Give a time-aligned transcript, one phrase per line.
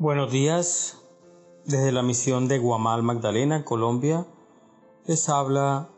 [0.00, 0.96] Buenos días.
[1.66, 4.26] Desde la misión de Guamal Magdalena, Colombia,
[5.04, 5.90] les habla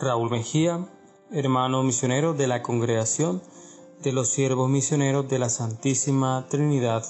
[0.00, 0.88] Raúl Mejía,
[1.30, 3.42] hermano misionero de la Congregación
[4.02, 7.04] de los Siervos Misioneros de la Santísima Trinidad.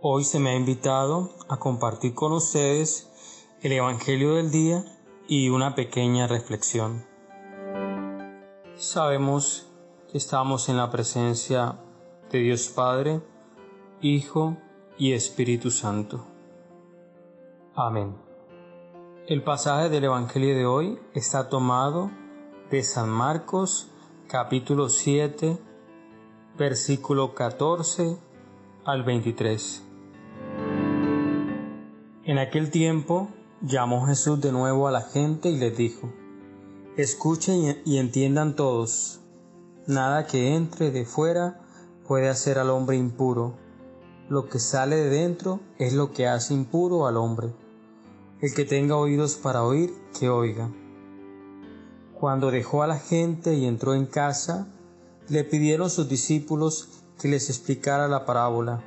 [0.00, 3.10] Hoy se me ha invitado a compartir con ustedes
[3.60, 4.84] el Evangelio del día
[5.26, 7.04] y una pequeña reflexión.
[8.76, 9.66] Sabemos
[10.12, 11.80] que estamos en la presencia
[12.30, 13.20] de Dios Padre,
[14.00, 14.58] Hijo
[14.98, 16.26] y Espíritu Santo.
[17.74, 18.14] Amén.
[19.26, 22.10] El pasaje del Evangelio de hoy está tomado
[22.70, 23.88] de San Marcos
[24.28, 25.58] capítulo 7
[26.58, 28.18] versículo 14
[28.84, 29.82] al 23.
[32.24, 33.28] En aquel tiempo
[33.62, 36.12] llamó Jesús de nuevo a la gente y les dijo,
[36.96, 39.20] Escuchen y entiendan todos,
[39.86, 41.60] nada que entre de fuera
[42.06, 43.61] puede hacer al hombre impuro
[44.32, 47.52] lo que sale de dentro es lo que hace impuro al hombre.
[48.40, 50.70] El que tenga oídos para oír, que oiga.
[52.18, 54.68] Cuando dejó a la gente y entró en casa,
[55.28, 58.82] le pidieron sus discípulos que les explicara la parábola.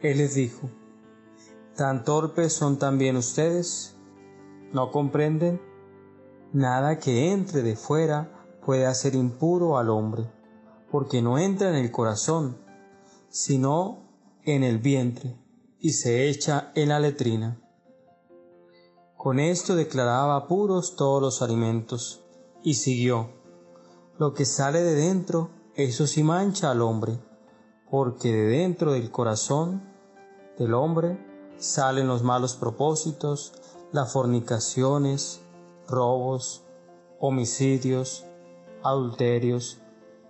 [0.00, 0.70] Él les dijo,
[1.76, 3.96] ¿Tan torpes son también ustedes?
[4.72, 5.60] ¿No comprenden?
[6.54, 10.24] Nada que entre de fuera puede hacer impuro al hombre,
[10.90, 12.56] porque no entra en el corazón,
[13.28, 14.01] sino
[14.44, 15.36] en el vientre
[15.78, 17.60] y se echa en la letrina.
[19.16, 22.24] Con esto declaraba puros todos los alimentos
[22.62, 23.30] y siguió.
[24.18, 27.18] Lo que sale de dentro, eso sí mancha al hombre,
[27.90, 29.82] porque de dentro del corazón
[30.58, 31.18] del hombre
[31.58, 33.52] salen los malos propósitos,
[33.92, 35.40] las fornicaciones,
[35.88, 36.64] robos,
[37.20, 38.24] homicidios,
[38.82, 39.80] adulterios,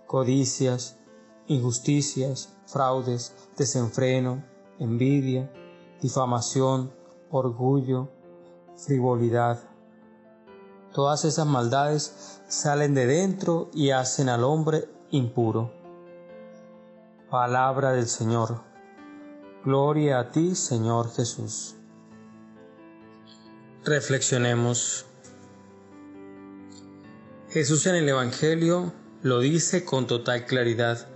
[0.05, 0.99] codicias,
[1.47, 4.43] injusticias, fraudes, desenfreno,
[4.79, 5.51] envidia,
[6.01, 6.91] difamación,
[7.29, 8.09] orgullo,
[8.77, 9.59] frivolidad.
[10.93, 15.71] Todas esas maldades salen de dentro y hacen al hombre impuro.
[17.29, 18.61] Palabra del Señor.
[19.65, 21.75] Gloria a ti, Señor Jesús.
[23.83, 25.05] Reflexionemos.
[27.49, 31.12] Jesús en el Evangelio lo dice con total claridad.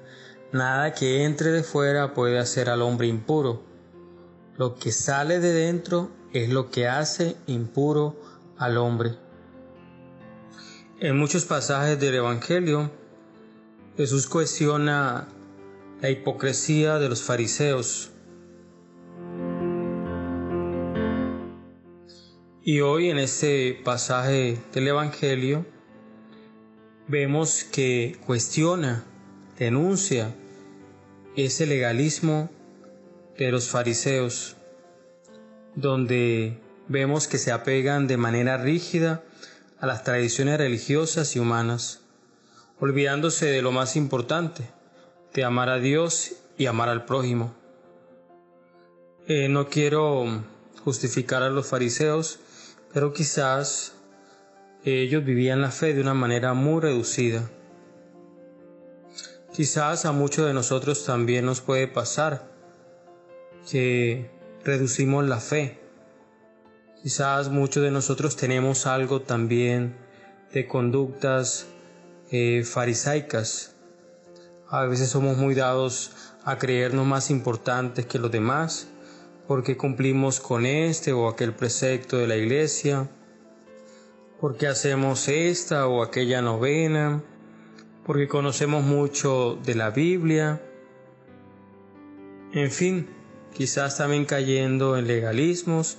[0.54, 3.64] Nada que entre de fuera puede hacer al hombre impuro.
[4.56, 8.16] Lo que sale de dentro es lo que hace impuro
[8.58, 9.18] al hombre.
[11.00, 12.90] En muchos pasajes del Evangelio,
[13.98, 15.28] Jesús cuestiona
[16.02, 18.12] la hipocresía de los fariseos.
[22.64, 25.66] Y hoy en este pasaje del Evangelio
[27.08, 29.04] vemos que cuestiona
[29.58, 30.34] denuncia
[31.36, 32.50] ese legalismo
[33.38, 34.56] de los fariseos,
[35.76, 39.24] donde vemos que se apegan de manera rígida
[39.80, 42.02] a las tradiciones religiosas y humanas,
[42.80, 44.64] olvidándose de lo más importante,
[45.34, 47.54] de amar a Dios y amar al prójimo.
[49.28, 50.44] Eh, no quiero
[50.84, 52.40] justificar a los fariseos,
[52.94, 53.94] pero quizás
[54.84, 57.50] ellos vivían la fe de una manera muy reducida
[59.58, 62.48] Quizás a muchos de nosotros también nos puede pasar
[63.68, 64.30] que
[64.64, 65.80] reducimos la fe.
[67.02, 69.98] Quizás muchos de nosotros tenemos algo también
[70.54, 71.66] de conductas
[72.30, 73.74] eh, farisaicas.
[74.70, 76.12] A veces somos muy dados
[76.44, 78.90] a creernos más importantes que los demás
[79.48, 83.10] porque cumplimos con este o aquel precepto de la iglesia,
[84.40, 87.24] porque hacemos esta o aquella novena
[88.08, 90.62] porque conocemos mucho de la Biblia,
[92.54, 93.10] en fin,
[93.54, 95.98] quizás también cayendo en legalismos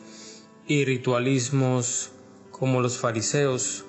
[0.67, 2.13] y ritualismos
[2.51, 3.85] como los fariseos.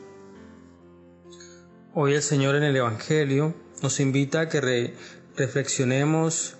[1.94, 4.94] Hoy el Señor en el Evangelio nos invita a que
[5.38, 6.58] reflexionemos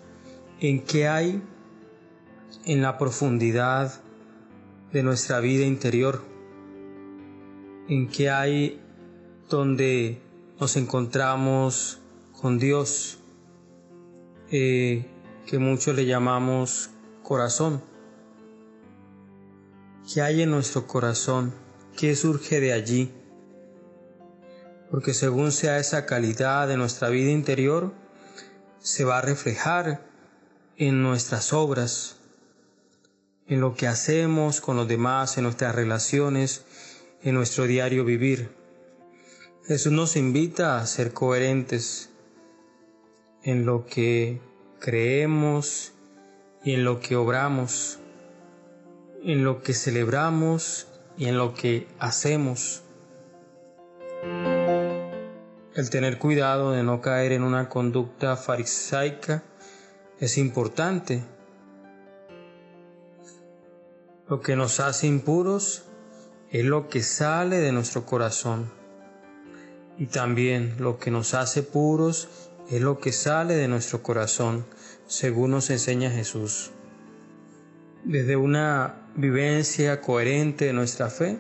[0.62, 1.42] en qué hay
[2.64, 4.02] en la profundidad
[4.94, 6.24] de nuestra vida interior,
[7.90, 8.82] en qué hay
[9.50, 10.29] donde
[10.60, 12.00] nos encontramos
[12.42, 13.20] con Dios,
[14.52, 15.10] eh,
[15.46, 16.90] que muchos le llamamos
[17.24, 17.82] corazón.
[20.12, 21.54] ¿Qué hay en nuestro corazón?
[21.98, 23.14] ¿Qué surge de allí?
[24.92, 27.94] Porque según sea esa calidad de nuestra vida interior,
[28.80, 30.06] se va a reflejar
[30.76, 32.18] en nuestras obras,
[33.48, 36.66] en lo que hacemos con los demás, en nuestras relaciones,
[37.22, 38.59] en nuestro diario vivir.
[39.70, 42.10] Jesús nos invita a ser coherentes
[43.44, 44.42] en lo que
[44.80, 45.94] creemos
[46.64, 48.00] y en lo que obramos,
[49.24, 50.88] en lo que celebramos
[51.20, 52.82] y en lo que hacemos.
[55.76, 59.44] El tener cuidado de no caer en una conducta farisaica
[60.20, 61.22] es importante.
[64.28, 65.84] Lo que nos hace impuros
[66.50, 68.79] es lo que sale de nuestro corazón.
[70.00, 72.30] Y también lo que nos hace puros
[72.70, 74.66] es lo que sale de nuestro corazón,
[75.08, 76.72] según nos enseña Jesús.
[78.06, 81.38] Desde una vivencia coherente de nuestra fe,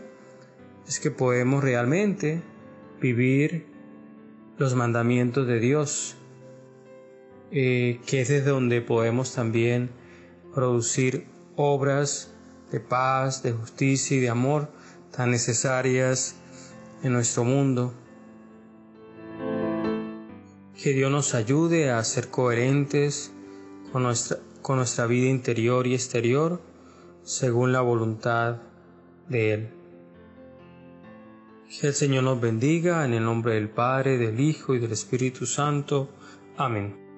[0.88, 2.42] es que podemos realmente
[3.00, 3.68] vivir
[4.58, 6.18] los mandamientos de Dios,
[7.52, 9.90] eh, que es desde donde podemos también
[10.54, 12.34] producir obras
[12.72, 14.70] de paz, de justicia y de amor
[15.16, 16.36] tan necesarias
[17.04, 17.94] en nuestro mundo.
[20.82, 23.34] Que Dios nos ayude a ser coherentes
[23.92, 26.62] con nuestra, con nuestra vida interior y exterior
[27.24, 28.62] según la voluntad
[29.28, 29.70] de Él.
[31.70, 35.46] Que el Señor nos bendiga en el nombre del Padre, del Hijo y del Espíritu
[35.46, 36.10] Santo.
[36.58, 37.09] Amén.